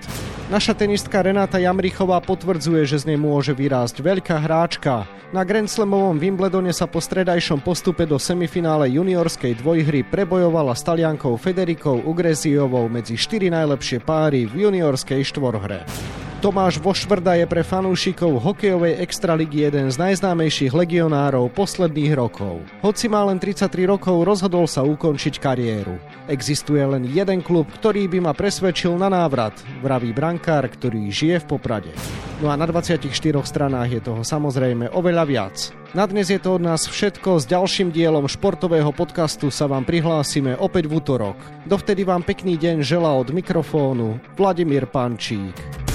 Naša 0.52 0.76
tenistka 0.76 1.24
Renáta 1.24 1.58
Jamrichová 1.58 2.20
potvrdzuje, 2.20 2.84
že 2.84 3.02
z 3.02 3.14
nej 3.14 3.20
môže 3.20 3.56
vyrásť 3.56 4.04
veľká 4.04 4.44
hráčka. 4.44 5.08
Na 5.32 5.48
Grand 5.48 5.72
Slamovom 5.72 6.20
Wimbledone 6.20 6.76
sa 6.76 6.92
po 6.92 7.00
stredajšom 7.00 7.64
postupe 7.64 8.04
do 8.04 8.20
semifinále 8.20 8.92
juniorskej 8.92 9.64
dvojhry 9.64 10.04
prebojovala 10.04 10.76
s 10.76 10.84
taliankou 10.84 11.40
Federikou 11.40 12.04
Ugresiovou 12.04 12.92
medzi 12.92 13.16
4 13.16 13.48
najlepšie 13.48 14.04
páry 14.04 14.44
v 14.44 14.68
juniorskej 14.68 15.24
štvorhre. 15.24 15.88
Tomáš 16.42 16.82
Vošvrda 16.82 17.38
je 17.38 17.46
pre 17.46 17.62
fanúšikov 17.62 18.42
hokejovej 18.42 18.98
extraligy 18.98 19.70
jeden 19.70 19.94
z 19.94 20.02
najznámejších 20.02 20.74
legionárov 20.74 21.54
posledných 21.54 22.18
rokov. 22.18 22.66
Hoci 22.82 23.06
má 23.06 23.22
len 23.30 23.38
33 23.38 23.70
rokov, 23.86 24.26
rozhodol 24.26 24.66
sa 24.66 24.82
ukončiť 24.82 25.38
kariéru. 25.38 26.02
Existuje 26.26 26.82
len 26.82 27.06
jeden 27.06 27.46
klub, 27.46 27.70
ktorý 27.70 28.10
by 28.10 28.26
ma 28.26 28.34
presvedčil 28.34 28.98
na 28.98 29.14
návrat, 29.14 29.54
vraví 29.86 30.18
brankár, 30.18 30.66
ktorý 30.66 31.14
žije 31.14 31.46
v 31.46 31.50
Poprade. 31.54 31.94
No 32.42 32.50
a 32.50 32.58
na 32.58 32.66
24 32.66 33.06
stranách 33.46 33.90
je 33.94 34.02
toho 34.02 34.26
samozrejme 34.26 34.90
oveľa 34.98 35.24
viac. 35.30 35.70
Na 35.94 36.10
dnes 36.10 36.34
je 36.34 36.42
to 36.42 36.58
od 36.58 36.66
nás 36.66 36.90
všetko. 36.90 37.38
S 37.38 37.46
ďalším 37.46 37.94
dielom 37.94 38.26
športového 38.26 38.90
podcastu 38.90 39.54
sa 39.54 39.70
vám 39.70 39.86
prihlásime 39.86 40.58
opäť 40.58 40.90
v 40.90 41.06
útorok. 41.06 41.38
Dovtedy 41.70 42.02
vám 42.02 42.26
pekný 42.26 42.58
deň 42.58 42.82
želá 42.82 43.14
od 43.14 43.30
mikrofónu 43.30 44.18
Vladimír 44.34 44.90
Pančík. 44.90 45.91